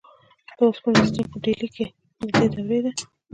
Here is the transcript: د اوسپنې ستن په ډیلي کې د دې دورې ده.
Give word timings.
د 0.57 0.57
اوسپنې 0.67 1.01
ستن 1.09 1.25
په 1.31 1.37
ډیلي 1.45 1.67
کې 1.75 1.85
د 2.19 2.21
دې 2.35 2.45
دورې 2.53 2.79
ده. 2.85 2.91